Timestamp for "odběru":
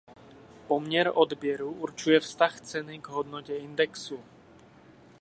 1.13-1.71